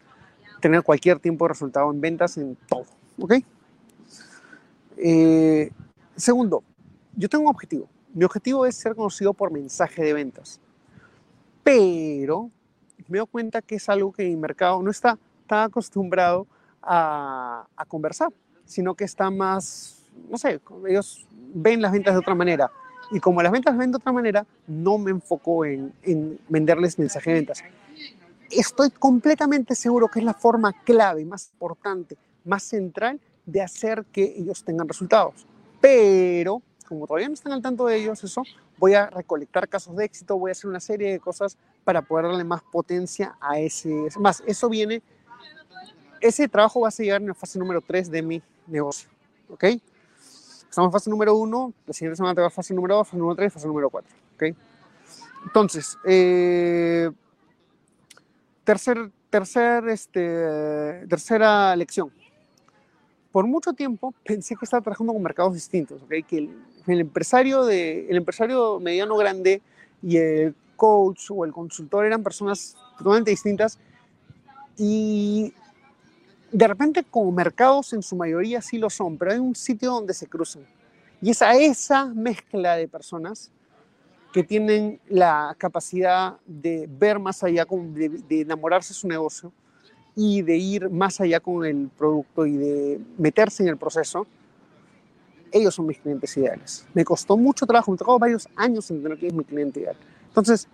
tener 0.61 0.85
cualquier 0.85 1.18
tiempo 1.18 1.45
de 1.45 1.49
resultado 1.49 1.90
en 1.90 2.00
ventas 2.00 2.37
en 2.37 2.56
todo. 2.68 2.87
¿Ok? 3.18 3.35
Eh, 4.97 5.71
segundo, 6.17 6.62
yo 7.15 7.29
tengo 7.29 7.45
un 7.45 7.50
objetivo. 7.50 7.88
Mi 8.15 8.25
objetivo 8.25 8.67
es 8.67 8.76
ser 8.76 8.95
conocido 8.95 9.35
por 9.35 9.50
mensaje 9.50 10.03
de 10.03 10.12
ventas. 10.12 10.61
Pero 11.62 12.50
me 13.09 13.19
doy 13.19 13.26
cuenta 13.26 13.62
que 13.62 13.76
es 13.76 13.88
algo 13.88 14.12
que 14.12 14.25
mi 14.25 14.37
mercado 14.37 14.83
no 14.83 14.91
está 14.91 15.19
tan 15.47 15.65
acostumbrado 15.65 16.47
a, 16.83 17.67
conversar, 17.88 18.33
sino 18.65 18.95
que 18.95 19.05
está 19.05 19.31
más 19.31 19.93
no 20.31 20.38
sé, 20.38 20.61
ellos 20.88 21.26
ven 21.55 21.83
las 21.83 21.93
ventas 21.93 22.15
de 22.15 22.21
otra 22.21 22.35
manera. 22.35 22.71
Y 23.11 23.21
como 23.21 23.43
las 23.43 23.53
ventas 23.53 23.76
ven 23.76 23.91
de 23.91 23.99
otra 23.99 24.12
manera, 24.12 24.47
no 24.67 24.99
me 24.99 25.11
enfoco 25.11 25.65
en, 25.65 25.93
en 26.03 26.38
venderles 26.49 26.99
mensaje 26.99 27.31
de 27.31 27.37
ventas. 27.37 27.62
Estoy 28.50 28.91
completamente 28.91 29.75
seguro 29.75 30.09
que 30.09 30.21
es 30.21 30.25
la 30.25 30.35
forma 30.35 30.73
clave, 30.85 31.25
más 31.25 31.50
importante, 31.53 32.17
más 32.45 32.62
central 32.62 33.21
de 33.47 33.62
hacer 33.62 34.05
que 34.12 34.35
ellos 34.37 34.62
tengan 34.65 34.88
resultados. 34.88 35.47
Pero, 35.81 36.61
como 36.88 37.07
todavía 37.07 37.29
no 37.29 37.35
están 37.35 37.53
al 37.53 37.62
tanto 37.62 37.87
de 37.87 37.97
ellos, 37.97 38.23
eso, 38.23 38.43
voy 38.79 38.95
a 38.95 39.09
recolectar 39.09 39.69
casos 39.69 39.97
de 39.97 40.05
éxito, 40.05 40.37
voy 40.38 40.50
a 40.50 40.53
hacer 40.53 40.69
una 40.69 40.81
serie 40.81 41.12
de 41.12 41.21
cosas 41.21 41.57
para 41.85 42.03
poder 42.03 42.26
darle 42.26 42.45
más 42.45 42.62
potencia 42.62 43.37
a 43.41 43.59
ese. 43.59 44.09
Más, 44.19 44.43
eso 44.47 44.69
viene, 44.69 45.03
ese 46.21 46.49
trabajo 46.49 46.81
va 46.81 46.88
a 46.88 46.91
llegar 46.91 47.21
en 47.21 47.29
la 47.29 47.35
fase 47.35 47.59
número 47.59 47.81
3 47.81 48.11
de 48.11 48.23
mi 48.23 48.43
negocio. 48.67 49.09
¿Ok? 49.49 49.65
Estamos 50.76 50.88
en 50.88 50.93
fase 50.93 51.09
número 51.09 51.35
uno, 51.35 51.73
la 51.87 51.95
siguiente 51.95 52.17
semana 52.17 52.35
te 52.35 52.43
va 52.43 52.49
a 52.49 52.50
fase 52.50 52.75
número 52.75 52.97
dos, 52.97 53.09
fase 53.09 53.17
número 53.17 53.35
tres, 53.35 53.50
fase 53.50 53.67
número 53.67 53.88
cuatro. 53.88 54.15
¿okay? 54.35 54.55
Entonces, 55.47 55.97
eh, 56.05 57.11
tercer, 58.62 59.11
tercer, 59.31 59.88
este, 59.88 61.07
tercera 61.09 61.75
lección. 61.76 62.12
Por 63.37 63.47
mucho 63.47 63.75
tiempo 63.75 64.14
pensé 64.25 64.57
que 64.57 64.64
estaba 64.64 64.81
trabajando 64.81 65.12
con 65.12 65.23
mercados 65.23 65.52
distintos, 65.52 66.02
¿okay? 66.02 66.23
que 66.23 66.38
el, 66.38 66.57
el, 66.87 67.00
empresario 67.00 67.66
de, 67.66 68.09
el 68.09 68.16
empresario 68.16 68.81
mediano 68.81 69.14
grande 69.14 69.61
y 70.02 70.16
el 70.16 70.55
coach 70.75 71.26
o 71.28 71.45
el 71.45 71.52
consultor 71.52 72.07
eran 72.07 72.23
personas 72.23 72.78
totalmente 72.97 73.31
distintas 73.31 73.78
y 74.78 75.52
de 76.50 76.66
repente 76.66 77.05
como 77.05 77.31
mercados 77.31 77.93
en 77.93 78.02
su 78.02 78.16
mayoría 78.16 78.62
sí 78.62 78.78
lo 78.78 78.88
son, 78.88 79.19
pero 79.19 79.33
hay 79.33 79.38
un 79.38 79.55
sitio 79.55 79.93
donde 79.93 80.14
se 80.14 80.26
cruzan. 80.26 80.62
Y 81.21 81.28
es 81.28 81.43
a 81.43 81.57
esa 81.57 82.07
mezcla 82.07 82.76
de 82.76 82.88
personas 82.88 83.50
que 84.33 84.45
tienen 84.45 84.99
la 85.11 85.55
capacidad 85.59 86.38
de 86.47 86.88
ver 86.88 87.19
más 87.19 87.45
allá, 87.45 87.66
de, 87.66 88.40
enamorarse 88.40 88.95
de 88.95 88.99
su 88.99 89.07
negocio 89.07 89.52
y 90.16 90.40
de 90.40 90.56
ir 90.56 90.88
más 90.88 91.20
allá 91.20 91.40
con 91.40 91.64
el 91.64 91.90
producto 91.96 92.46
y 92.46 92.56
de 92.56 93.00
meterse 93.18 93.62
en 93.62 93.68
el 93.68 93.76
proceso, 93.76 94.26
ellos 95.52 95.75
son 95.75 95.87
mis 95.87 95.99
clientes 95.99 96.35
ideales. 96.38 96.87
Me 96.94 97.04
costó 97.04 97.37
mucho 97.37 97.66
trabajo, 97.66 97.92
me 97.92 97.99
tocó 97.99 98.18
varios 98.18 98.49
años 98.56 98.90
entender 98.90 99.18
que 99.18 99.26
es 99.28 99.35
mi 99.35 99.44
cliente 99.44 99.80
ideal. 99.80 99.96
Entonces, 100.28 100.68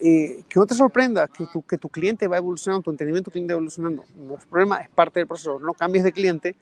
eh, 0.00 0.42
que 0.48 0.58
no 0.58 0.66
te 0.66 0.74
sorprenda 0.74 1.28
que 1.28 1.46
tu, 1.46 1.62
que 1.62 1.78
tu 1.78 1.88
cliente 1.88 2.26
va 2.26 2.36
evolucionando, 2.36 2.82
tu 2.82 2.90
entendimiento 2.90 3.30
cliente 3.30 3.54
va 3.54 3.58
evolucionando. 3.58 4.04
No 4.16 4.36
es 4.36 4.44
problema, 4.44 4.80
es 4.80 4.88
parte 4.90 5.20
del 5.20 5.28
proceso. 5.28 5.60
No 5.60 5.72
cambies 5.72 6.04
de 6.04 6.12
cliente 6.12 6.56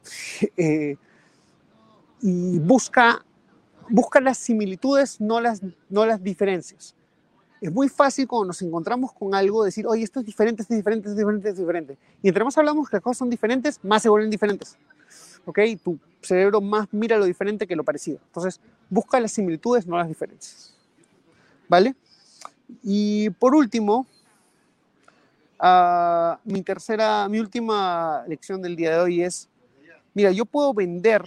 eh, 0.56 0.96
y 2.22 2.58
busca, 2.58 3.22
busca 3.90 4.20
las 4.20 4.38
similitudes, 4.38 5.20
no 5.20 5.40
las, 5.40 5.60
no 5.90 6.06
las 6.06 6.22
diferencias. 6.22 6.94
Es 7.60 7.70
muy 7.70 7.88
fácil 7.90 8.26
cuando 8.26 8.46
nos 8.46 8.62
encontramos 8.62 9.12
con 9.12 9.34
algo 9.34 9.64
decir, 9.64 9.86
oye, 9.86 10.02
esto 10.02 10.20
es 10.20 10.26
diferente, 10.26 10.62
esto 10.62 10.72
es 10.72 10.78
diferente, 10.78 11.08
esto 11.08 11.12
es 11.12 11.18
diferente, 11.18 11.48
esto 11.48 11.60
es 11.60 11.66
diferente. 11.66 11.98
Y 12.22 12.28
entre 12.28 12.42
más 12.42 12.56
hablamos 12.56 12.88
que 12.88 12.96
las 12.96 13.02
cosas 13.02 13.18
son 13.18 13.28
diferentes, 13.28 13.78
más 13.84 14.02
se 14.02 14.08
vuelven 14.08 14.30
diferentes. 14.30 14.78
¿Ok? 15.44 15.58
Tu 15.82 15.98
cerebro 16.22 16.62
más 16.62 16.88
mira 16.90 17.18
lo 17.18 17.26
diferente 17.26 17.66
que 17.66 17.76
lo 17.76 17.84
parecido. 17.84 18.18
Entonces, 18.26 18.60
busca 18.88 19.20
las 19.20 19.32
similitudes, 19.32 19.86
no 19.86 19.98
las 19.98 20.08
diferencias. 20.08 20.74
¿Vale? 21.68 21.94
Y 22.82 23.28
por 23.30 23.54
último, 23.54 24.06
uh, 25.60 26.36
mi 26.44 26.62
tercera, 26.62 27.28
mi 27.28 27.40
última 27.40 28.24
lección 28.26 28.62
del 28.62 28.74
día 28.74 28.92
de 28.92 29.00
hoy 29.00 29.22
es, 29.22 29.48
mira, 30.14 30.30
yo 30.30 30.46
puedo 30.46 30.72
vender, 30.72 31.24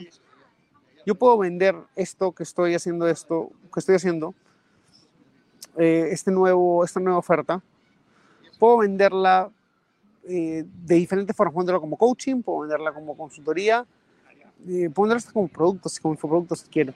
yo 1.05 1.13
puedo 1.13 1.37
vender 1.37 1.75
esto 1.95 2.31
que 2.31 2.41
estoy 2.41 2.73
haciendo, 2.73 3.07
esto 3.07 3.51
que 3.71 3.79
estoy 3.79 3.95
haciendo, 3.95 4.33
eh, 5.77 6.09
este 6.11 6.31
nuevo, 6.31 6.83
esta 6.83 6.99
nueva 6.99 7.17
oferta, 7.17 7.61
puedo 8.59 8.77
venderla 8.77 9.49
eh, 10.23 10.65
de 10.85 10.95
diferentes 10.95 11.35
formas, 11.35 11.53
puedo 11.53 11.65
venderla 11.65 11.79
como 11.79 11.97
coaching, 11.97 12.41
puedo 12.41 12.59
venderla 12.61 12.93
como 12.93 13.17
consultoría, 13.17 13.85
eh, 14.67 14.89
puedo 14.93 15.09
venderla 15.09 15.31
como 15.31 15.47
productos, 15.47 15.99
como 15.99 16.13
infoproductos 16.13 16.59
si 16.59 16.69
quiero, 16.69 16.93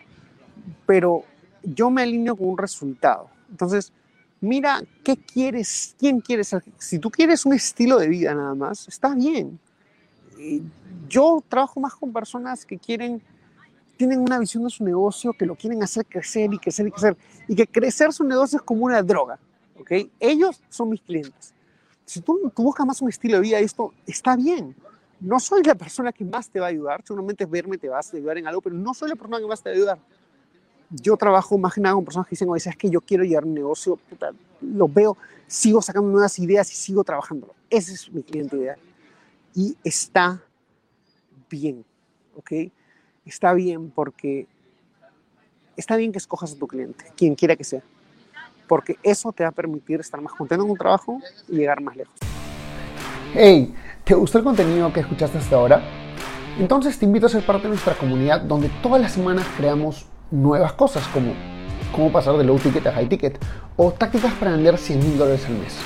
pero 0.85 1.23
yo 1.63 1.89
me 1.89 2.03
alineo 2.03 2.35
con 2.35 2.49
un 2.49 2.57
resultado. 2.57 3.29
Entonces, 3.49 3.91
mira 4.41 4.81
qué 5.03 5.17
quieres, 5.17 5.95
quién 5.97 6.21
quieres. 6.21 6.55
Si 6.77 6.99
tú 6.99 7.09
quieres 7.09 7.45
un 7.45 7.53
estilo 7.53 7.97
de 7.97 8.07
vida 8.07 8.33
nada 8.33 8.53
más, 8.55 8.87
está 8.87 9.13
bien. 9.15 9.59
Yo 11.09 11.43
trabajo 11.49 11.79
más 11.79 11.95
con 11.95 12.13
personas 12.13 12.65
que 12.65 12.77
quieren 12.77 13.21
tienen 13.97 14.19
una 14.19 14.39
visión 14.39 14.63
de 14.63 14.69
su 14.69 14.83
negocio 14.83 15.33
que 15.33 15.45
lo 15.45 15.55
quieren 15.55 15.83
hacer 15.83 16.05
crecer 16.05 16.53
y 16.53 16.57
crecer 16.57 16.87
y 16.87 16.91
crecer. 16.91 17.17
Y 17.47 17.55
que 17.55 17.67
crecer 17.67 18.13
su 18.13 18.23
negocio 18.23 18.57
es 18.57 18.63
como 18.63 18.85
una 18.85 19.01
droga. 19.01 19.39
¿ok? 19.79 19.91
Ellos 20.19 20.61
son 20.69 20.89
mis 20.89 21.01
clientes. 21.01 21.53
Si 22.05 22.21
tú, 22.21 22.51
tú 22.55 22.63
buscas 22.63 22.85
más 22.85 23.01
un 23.01 23.09
estilo 23.09 23.35
de 23.35 23.41
vida, 23.41 23.59
esto 23.59 23.93
está 24.05 24.35
bien. 24.35 24.75
No 25.19 25.39
soy 25.39 25.63
la 25.63 25.75
persona 25.75 26.11
que 26.11 26.23
más 26.23 26.49
te 26.49 26.59
va 26.59 26.67
a 26.67 26.69
ayudar. 26.69 27.03
Seguramente 27.05 27.45
verme 27.45 27.77
te 27.77 27.89
vas 27.89 28.13
a 28.13 28.17
ayudar 28.17 28.37
en 28.37 28.47
algo, 28.47 28.61
pero 28.61 28.75
no 28.75 28.93
soy 28.93 29.09
la 29.09 29.15
persona 29.15 29.39
que 29.39 29.47
más 29.47 29.61
te 29.61 29.69
va 29.69 29.73
a 29.73 29.77
ayudar. 29.77 29.99
Yo 30.89 31.17
trabajo 31.17 31.57
más 31.57 31.73
que 31.73 31.81
nada 31.81 31.95
con 31.95 32.05
personas 32.05 32.27
que 32.27 32.31
dicen, 32.31 32.47
oye, 32.49 32.69
es 32.69 32.77
que 32.77 32.89
yo 32.89 33.01
quiero 33.01 33.23
llevar 33.23 33.43
un 33.43 33.53
negocio, 33.53 33.97
puta, 33.97 34.31
lo 34.61 34.87
veo, 34.87 35.17
sigo 35.47 35.81
sacando 35.81 36.09
nuevas 36.09 36.39
ideas 36.39 36.71
y 36.71 36.75
sigo 36.75 37.03
trabajándolo. 37.03 37.53
Ese 37.69 37.93
es 37.93 38.11
mi 38.11 38.23
cliente 38.23 38.55
ideal. 38.55 38.77
Y 39.53 39.75
está 39.83 40.41
bien, 41.49 41.83
¿ok? 42.35 42.51
Está 43.27 43.53
bien 43.53 43.91
porque 43.91 44.47
está 45.75 45.95
bien 45.97 46.11
que 46.11 46.17
escojas 46.17 46.53
a 46.53 46.57
tu 46.57 46.67
cliente, 46.67 47.05
quien 47.15 47.35
quiera 47.35 47.55
que 47.55 47.63
sea 47.63 47.83
porque 48.67 48.97
eso 49.01 49.31
te 49.31 49.43
va 49.43 49.49
a 49.49 49.53
permitir 49.53 49.99
estar 49.99 50.21
más 50.21 50.33
contento 50.33 50.63
en 50.63 50.71
un 50.71 50.77
trabajo 50.77 51.19
y 51.47 51.55
llegar 51.55 51.81
más 51.81 51.95
lejos. 51.95 52.13
Hey, 53.33 53.73
¿te 54.03 54.13
gustó 54.13 54.37
el 54.37 54.43
contenido 54.43 54.91
que 54.93 54.99
escuchaste 54.99 55.37
hasta 55.37 55.55
ahora? 55.55 55.81
Entonces 56.59 56.97
te 56.97 57.05
invito 57.05 57.27
a 57.27 57.29
ser 57.29 57.45
parte 57.45 57.63
de 57.63 57.69
nuestra 57.69 57.95
comunidad 57.95 58.41
donde 58.41 58.69
todas 58.81 59.01
las 59.01 59.13
semanas 59.13 59.45
creamos 59.57 60.05
nuevas 60.31 60.73
cosas 60.73 61.07
como 61.07 61.33
cómo 61.91 62.11
pasar 62.11 62.37
de 62.37 62.43
low 62.43 62.59
ticket 62.59 62.85
a 62.87 62.91
high 62.91 63.07
ticket 63.07 63.39
o 63.77 63.91
tácticas 63.91 64.33
para 64.33 64.51
vender 64.51 64.77
100 64.77 64.99
mil 64.99 65.17
dólares 65.17 65.45
al 65.45 65.57
mes. 65.57 65.77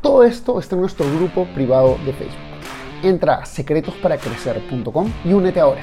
Todo 0.00 0.24
esto 0.24 0.58
está 0.58 0.74
en 0.74 0.82
nuestro 0.82 1.06
grupo 1.14 1.46
privado 1.54 1.98
de 2.04 2.12
Facebook. 2.12 2.36
Entra 3.02 3.36
a 3.36 3.46
secretosparacrecer.com 3.46 5.12
y 5.24 5.32
únete 5.32 5.60
ahora. 5.60 5.82